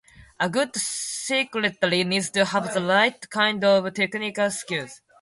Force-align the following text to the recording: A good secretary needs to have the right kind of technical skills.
A 0.39 0.49
good 0.49 0.75
secretary 0.75 2.03
needs 2.03 2.31
to 2.31 2.43
have 2.43 2.73
the 2.73 2.81
right 2.83 3.29
kind 3.29 3.63
of 3.63 3.93
technical 3.93 4.49
skills. 4.49 4.99